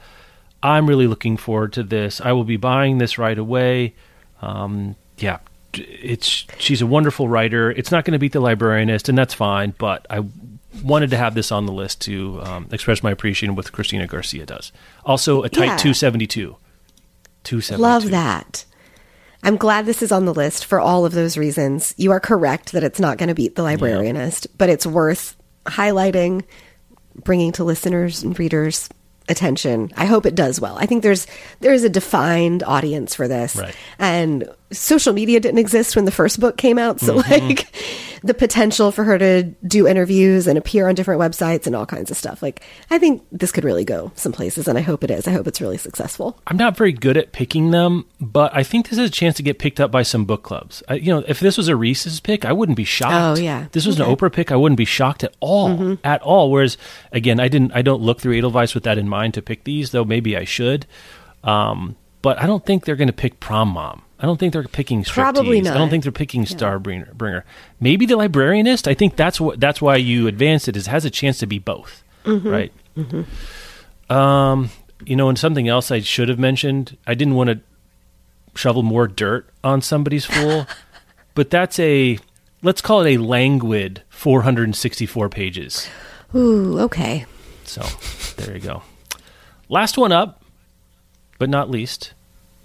[0.62, 2.20] I'm really looking forward to this.
[2.20, 3.94] I will be buying this right away.
[4.40, 5.38] Um, yeah,
[5.74, 7.70] it's she's a wonderful writer.
[7.70, 9.74] It's not going to beat the librarianist, and that's fine.
[9.78, 10.24] But I
[10.82, 14.46] wanted to have this on the list to um, express my appreciation with Cristina Garcia
[14.46, 14.72] does.
[15.04, 15.76] Also, a tight Yeah.
[15.76, 16.56] 272.
[17.44, 17.82] 272.
[17.82, 18.64] Love that.
[19.42, 21.94] I'm glad this is on the list for all of those reasons.
[21.96, 25.36] You are correct that it's not going to beat The Librarianist, but it's worth
[25.66, 26.44] highlighting,
[27.14, 28.88] bringing to listeners and readers
[29.28, 29.90] attention.
[29.96, 30.76] I hope it does well.
[30.78, 31.26] I think there's
[31.60, 33.56] there is a defined audience for this.
[33.56, 33.74] Right.
[33.98, 37.46] And social media didn't exist when the first book came out, so Mm-hmm.
[37.48, 37.66] like
[38.24, 42.10] the potential for her to do interviews and appear on different websites and all kinds
[42.10, 42.40] of stuff.
[42.42, 45.26] Like I think this could really go some places and I hope it is.
[45.26, 46.38] I hope it's really successful.
[46.46, 49.42] I'm not very good at picking them, but I think this is a chance to
[49.42, 50.82] get picked up by some book clubs.
[50.88, 53.38] I, you know, if this was a Reese's pick, I wouldn't be shocked.
[53.40, 53.66] Oh, yeah.
[53.72, 56.50] This was an Oprah pick, I wouldn't be shocked at all, at all.
[56.52, 56.78] Whereas,
[57.10, 59.90] again, I didn't, I don't look through Edelweiss with that in mind to pick these,
[59.90, 60.86] though maybe I should.
[61.42, 64.02] Um, but I don't think they're going to pick Prom Mom.
[64.18, 65.32] I don't think they're picking Strip Tees.
[65.34, 65.74] Probably not.
[65.74, 67.12] I don't think they're picking Star Bringer.
[67.12, 67.44] Bringer.
[67.80, 68.86] Maybe the Librarianist.
[68.86, 71.46] I think that's what that's why you advanced it is it has a chance to
[71.46, 72.72] be both, right?
[74.08, 74.70] Um,
[75.04, 76.96] you know, and something else I should have mentioned.
[77.06, 77.60] I didn't want to
[78.54, 80.66] shovel more dirt on somebody's fool,
[81.34, 82.18] but that's a
[82.62, 85.88] let's call it a languid 464 pages.
[86.34, 87.26] Ooh, okay.
[87.64, 87.82] So
[88.36, 88.82] there you go.
[89.68, 90.41] Last one up,
[91.42, 92.12] but not least,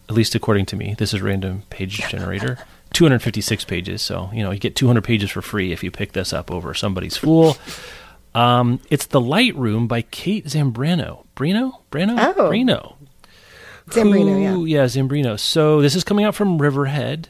[0.07, 0.93] at least according to me.
[0.99, 2.59] This is random page generator.
[2.93, 4.03] 256 pages.
[4.03, 6.75] So, you know, you get 200 pages for free if you pick this up over
[6.75, 7.57] somebody's fool.
[8.35, 11.25] Um, it's The Lightroom by Kate Zambrano.
[11.35, 11.79] Brino?
[11.91, 12.19] Brano?
[12.19, 12.51] Oh.
[12.51, 12.97] Brino.
[13.89, 14.81] Zambrino, yeah.
[14.81, 15.39] Yeah, Zambrino.
[15.39, 17.29] So this is coming out from Riverhead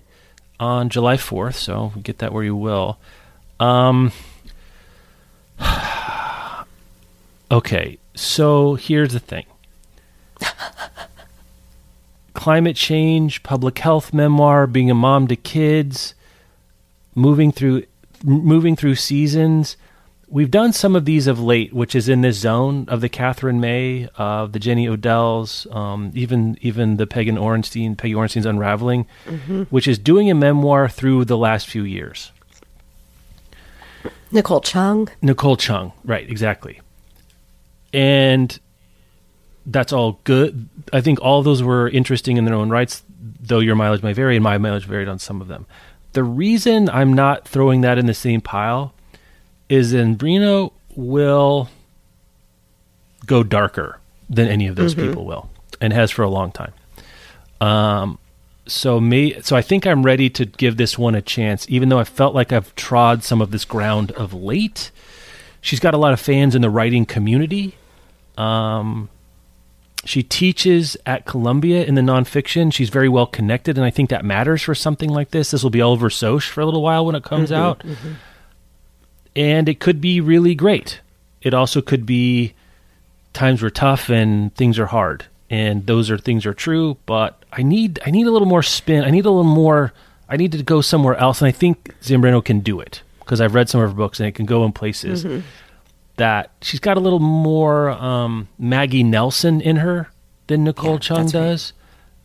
[0.60, 1.54] on July 4th.
[1.56, 3.00] So get that where you will.
[3.62, 4.12] Um,
[7.50, 9.46] okay, so here's the thing
[12.38, 16.14] climate change, public health memoir, being a mom to kids,
[17.16, 17.84] moving through
[18.24, 19.76] moving through seasons.
[20.30, 23.60] We've done some of these of late, which is in this zone of the Katherine
[23.60, 29.08] May, of the Jenny Odell's, um, even even the Peggy Orenstein, Peggy Orenstein's Unraveling,
[29.72, 32.32] which is doing a memoir through the last few years.
[34.32, 35.10] Nicole Chung.
[35.24, 36.82] Nicole Chung, right, exactly.
[37.94, 38.60] And
[39.68, 40.68] that's all good.
[40.94, 43.04] I think all those were interesting in their own rights,
[43.40, 45.68] though your mileage may vary, and my mileage varied on some of them.
[46.14, 48.94] The reason I'm not throwing that in the same pile
[49.70, 51.70] is that Brino will
[53.26, 54.00] go darker
[54.30, 55.50] than any of those people will,
[55.80, 56.74] and has for a long time.
[57.60, 58.20] Um,
[58.66, 62.00] so me, so I think I'm ready to give this one a chance, even though
[62.00, 64.92] I felt like I've trod some of this ground of late.
[65.62, 67.76] She's got a lot of fans in the writing community.
[68.38, 69.10] Um,
[70.06, 72.72] she teaches at Columbia in the nonfiction.
[72.72, 75.52] She's very well connected, and I think that matters for something like this.
[75.52, 77.80] This will be all over Soch for a little while when it comes mm-hmm, out,
[77.80, 78.14] mm-hmm.
[79.36, 81.02] and it could be really great.
[81.42, 82.54] It also could be
[83.34, 86.98] times were tough and things are hard, and those are things are true.
[87.06, 89.04] But I need I need a little more spin.
[89.04, 89.94] I need a little more.
[90.30, 93.56] I need to go somewhere else, and I think Zambrano can do it because I've
[93.56, 95.42] read some of her books, and it can go in places mm-hmm.
[96.18, 100.10] That she's got a little more um, Maggie Nelson in her
[100.48, 101.42] than Nicole Yeah, Chung that's right.
[101.42, 101.74] does.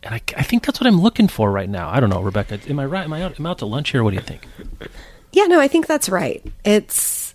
[0.02, 1.88] And I, I think that's what I'm looking for right now.
[1.88, 2.58] I don't know, Rebecca.
[2.68, 3.04] Am I right?
[3.04, 4.02] Am I out, am I out to lunch here?
[4.02, 4.46] What do you think?
[5.32, 6.44] Yeah, no, I think that's right.
[6.64, 7.34] It's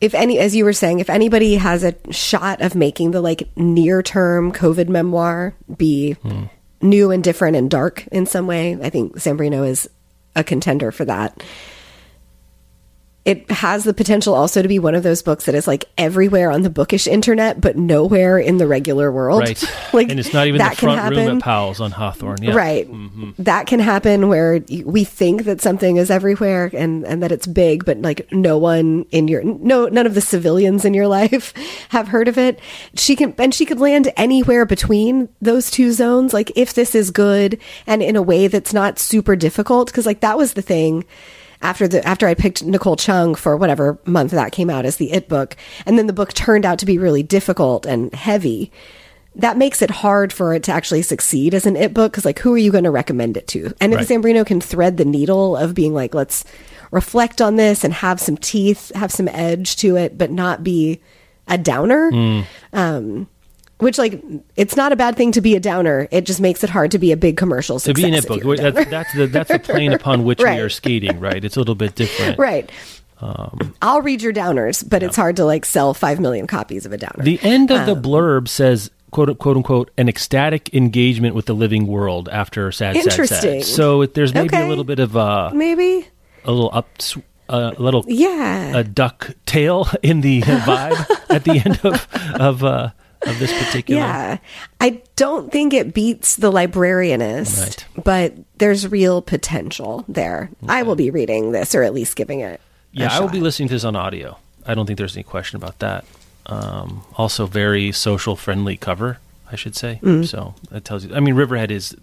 [0.00, 3.48] if any as you were saying, if anybody has a shot of making the like
[3.56, 6.16] near term COVID memoir be
[6.82, 9.88] new and different and dark in some way, I think Sambrino is
[10.34, 11.42] a contender for that.
[13.24, 16.50] It has the potential also to be one of those books that is like everywhere
[16.50, 19.40] on the bookish internet, but nowhere in the regular world.
[19.40, 19.62] Right.
[19.92, 21.36] like and it's not even the that can front room happen.
[21.36, 22.42] at Powell's on Hawthorne.
[22.42, 22.54] Yeah.
[22.54, 22.90] Right.
[22.90, 23.32] Mm-hmm.
[23.42, 27.84] That can happen where we think that something is everywhere and, and that it's big,
[27.84, 31.52] but like no one in your, no, none of the civilians in your life
[31.90, 32.58] have heard of it.
[32.94, 36.32] She can, and she could land anywhere between those two zones.
[36.32, 39.92] Like if this is good and in a way that's not super difficult.
[39.92, 41.04] Cause like that was the thing
[41.62, 45.12] after the after I picked Nicole Chung for whatever month that came out as the
[45.12, 45.56] It book,
[45.86, 48.70] and then the book turned out to be really difficult and heavy.
[49.36, 52.40] that makes it hard for it to actually succeed as an it book because like
[52.40, 55.56] who are you going to recommend it to and if zambrino can thread the needle
[55.56, 56.44] of being like let's
[56.90, 60.98] reflect on this and have some teeth have some edge to it but not be
[61.46, 62.40] a downer Hmm.
[62.72, 63.28] um
[63.80, 64.22] which like
[64.56, 66.98] it's not a bad thing to be a downer it just makes it hard to
[66.98, 68.58] be a big commercial to be an success it if book.
[68.58, 71.44] you're a That's, that's the that's the plane upon which we are skating, right?
[71.44, 72.38] It's a little bit different.
[72.38, 72.70] right
[73.82, 76.96] i'll read your downers but it's hard to like sell 5 million copies of a
[76.96, 81.44] downer The end of the Um, blurb says quote quote unquote an ecstatic engagement with
[81.46, 83.62] the living world after sad sad Interesting.
[83.62, 83.64] sad.
[83.64, 86.06] So there's maybe a little bit of a maybe
[86.44, 86.88] a little up
[87.50, 92.06] a little yeah a duck tail in the vibe at the end of
[92.40, 92.90] of uh,
[93.22, 94.00] of this particular.
[94.00, 94.38] Yeah.
[94.80, 97.60] I don't think it beats The Librarianist,
[97.96, 98.04] Right.
[98.04, 100.50] but there's real potential there.
[100.68, 102.60] I will be reading this or at least giving it.
[102.92, 104.38] Yeah, I will be listening to this on audio.
[104.66, 106.04] I don't think there's any question about that.
[106.46, 109.18] Um, also, very social friendly cover,
[109.50, 110.00] I should say.
[110.24, 111.14] So that tells you.
[111.14, 111.96] I mean, Riverhead is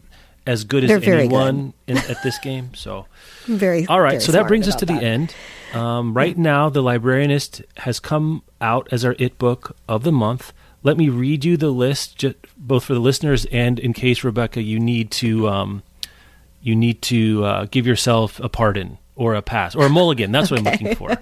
[0.45, 1.03] as good as Mm.
[1.03, 2.73] They're anyone in, at this game.
[2.73, 3.05] So,
[3.47, 4.11] Very all right.
[4.11, 5.35] very So that brings us to about the end.
[5.73, 10.53] Um, right now, the Librarianist has come out as our it book of the month.
[10.83, 14.61] Let me read you the list, ju- both for the listeners and in case Rebecca,
[14.61, 15.83] you need to um,
[16.61, 20.31] you need to uh, give yourself a pardon or a pass or a mulligan.
[20.31, 21.17] That's what I'm looking for.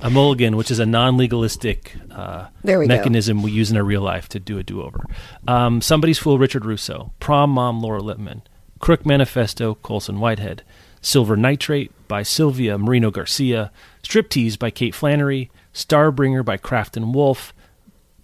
[0.00, 2.86] A mulligan, which is a non-legalistic uh, we go.
[2.86, 5.04] mechanism we use in our real life to do a do-over.
[5.48, 7.12] Um, Somebody's Fool, Richard Russo.
[7.20, 8.42] Prom Mom, Laura Lippman.
[8.78, 10.62] Crook Manifesto, Colson Whitehead.
[11.00, 13.72] Silver Nitrate by Silvia Moreno-Garcia.
[14.02, 15.50] Striptease by Kate Flannery.
[15.72, 17.54] Starbringer by Croft and Wolff.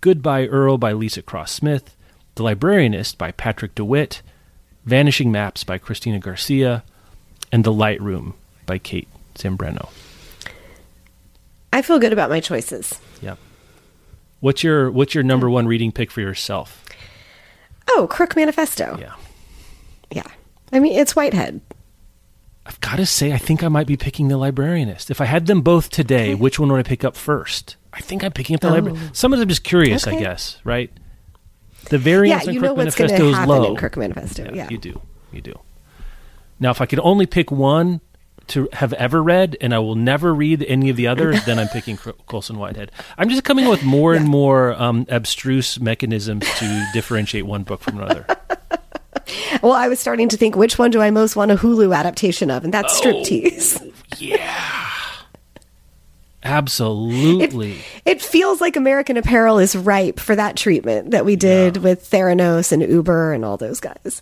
[0.05, 1.97] Goodbye Earl by Leesa Cross-Smith.
[2.35, 4.21] The Librarianist by Patrick DeWitt.
[4.85, 6.85] Vanishing Maps by Cristina Garcia.
[7.51, 8.35] And The Light Room
[8.67, 9.89] by Kate Zambrano.
[11.73, 13.01] I feel good about my choices.
[13.23, 13.39] Yep.
[14.41, 16.85] What's your what's your number one reading pick for yourself?
[17.89, 18.99] Oh, Crook Manifesto.
[19.01, 19.15] Yeah.
[20.11, 20.31] Yeah.
[20.71, 21.63] I mean, it's Whitehead.
[22.67, 25.11] I've got to say, I think I might be picking the librarianist.
[25.11, 27.77] If I had them both today, which one would I pick up first?
[27.95, 28.73] I think I'm picking up the Oh.
[28.73, 29.15] librarian.
[29.15, 30.91] Some of them just curious, I guess, right?
[31.91, 33.65] The variance yeah, you what's going Manifesto to is happen low.
[33.71, 34.51] in Crook Manifesto.
[34.55, 34.69] Yeah.
[34.71, 35.01] you do,
[35.33, 35.55] you do.
[36.59, 38.01] Now, if I could only pick one
[38.49, 41.69] to have ever read, and I will never read any of the others, then I'm
[41.69, 42.91] picking Colson Whitehead.
[43.17, 47.81] I'm just coming up with more and more um, abstruse mechanisms to differentiate one book
[47.81, 48.27] from another.
[49.63, 52.51] Well, I was starting to think which one do I most want a Hulu adaptation
[52.51, 53.05] of, and that's Oh.
[53.05, 53.81] Striptease.
[56.45, 57.79] Absolutely.
[58.05, 62.71] It feels like American Apparel is ripe for that treatment that we did with Theranos
[62.71, 64.21] and Uber and all those guys.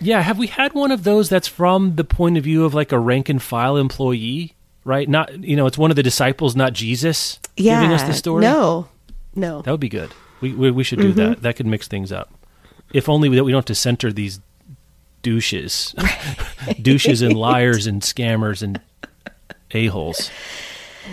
[0.00, 2.90] Yeah, have we had one of those that's from the point of view of like
[2.90, 4.54] a rank and file employee,
[4.84, 5.08] right?
[5.08, 7.80] Not you know, it's one of the disciples, not Jesus, Yeah.
[7.80, 8.40] giving us the story.
[8.42, 8.88] No.
[9.34, 9.62] No.
[9.62, 10.12] that would be good.
[10.40, 11.18] We we, we should do Mm-hmm.
[11.18, 11.42] that.
[11.42, 12.32] That could mix things up.
[12.92, 14.40] If only that we don't have to center these
[15.22, 15.94] douches,
[16.82, 18.80] douches and liars and scammers and
[19.70, 20.30] a holes.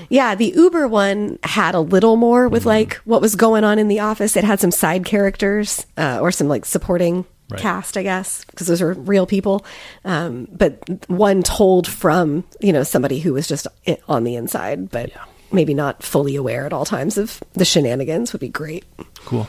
[0.09, 2.69] Yeah, the Uber one had a little more with Mm-hmm.
[2.69, 4.35] like what was going on in the office.
[4.35, 7.59] It had some side characters uh, or some like supporting Right.
[7.59, 9.65] cast, I guess, because those are real people.
[10.05, 10.77] Um, but
[11.09, 13.65] one told from you know somebody who was just
[14.07, 15.23] on the inside, but Yeah.
[15.51, 18.85] maybe not fully aware at all times of the shenanigans would be great.
[19.25, 19.47] Cool.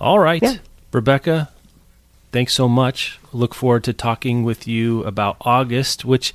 [0.00, 0.54] All right, Yeah.
[0.92, 1.50] Rebecca.
[2.32, 3.20] Thanks so much.
[3.32, 6.34] Look forward to talking with you about August, which,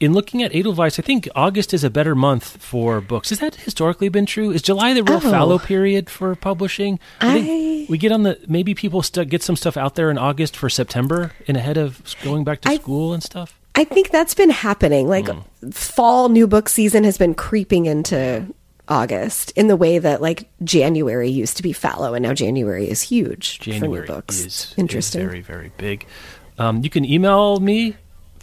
[0.00, 3.30] in looking at Edelweiss, I think August is a better month for books.
[3.30, 4.50] Has that historically been true?
[4.52, 5.20] Is July the real Oh.
[5.20, 7.00] fallow period for publishing?
[7.20, 10.18] think I- we get on the maybe people st- get some stuff out there in
[10.18, 13.58] August for September and ahead of going back to I- school and stuff.
[13.74, 15.08] I think that's been happening.
[15.08, 15.70] Like Hmm.
[15.70, 18.46] fall new book season has been creeping into
[18.88, 23.02] August in the way that like January used to be fallow and now January is
[23.02, 24.38] huge for January new books.
[24.40, 25.26] is is Interesting.
[25.26, 26.06] very very big.
[26.58, 27.96] Um, you can email me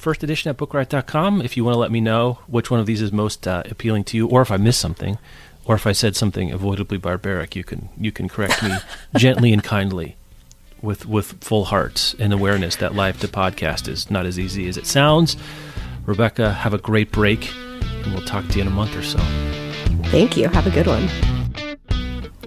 [0.06, 3.02] first edition at bookriot.com if you want to let me know which one of these
[3.02, 5.18] is most uh, appealing to you, or if I missed something,
[5.66, 7.56] or if I said something avoidably barbaric.
[7.56, 8.70] You can you can correct me
[9.18, 10.16] gently and kindly.
[10.80, 14.78] With, with full hearts and awareness that life to podcast is not as easy as
[14.78, 15.36] it sounds.
[16.06, 19.18] Rebecca, have a great break, and we'll talk to you in a month or so.
[20.12, 20.48] Thank you.
[20.50, 21.10] Have a good one.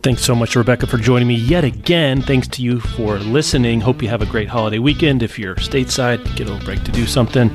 [0.01, 2.23] Thanks so much, Rebecca, for joining me yet again.
[2.23, 3.81] Thanks to you for listening.
[3.81, 5.25] Hope you have a great holiday weekend.
[5.25, 7.51] If you're stateside, get a little break to do something.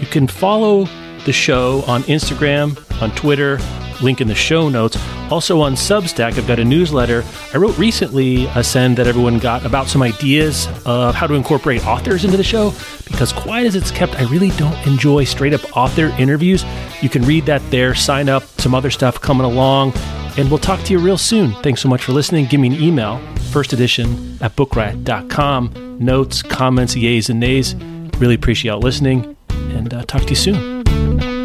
[0.00, 0.88] You can follow
[1.24, 3.60] the show on Instagram, on Twitter,
[4.02, 4.98] link in the show notes.
[5.30, 7.24] Also on Substack, I've got a newsletter.
[7.54, 11.86] I wrote recently a send that everyone got about some ideas of how to incorporate
[11.86, 12.72] authors into the show
[13.06, 16.64] because, quiet as it's kept, I really don't enjoy straight up author interviews.
[17.00, 19.92] You can read that there, sign up, some other stuff coming along.
[20.38, 21.52] And we'll talk to you real soon.
[21.62, 22.46] Thanks so much for listening.
[22.46, 23.18] Give me an email,
[23.50, 25.98] first edition at bookriot.com.
[25.98, 27.74] Notes, comments, yays, and nays.
[28.18, 31.35] Really appreciate y'all listening, and uh, talk to you soon.